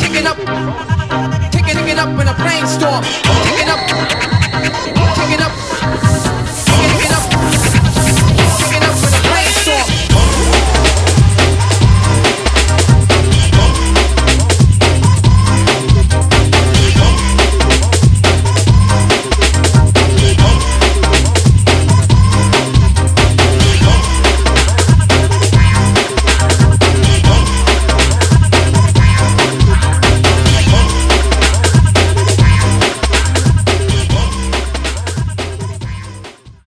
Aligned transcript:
Kicking 0.00 0.26
up, 0.26 0.36
kicking 1.50 1.88
it 1.88 1.98
up 1.98 2.08
in 2.20 2.28
a 2.28 2.34
brainstorm. 2.34 3.23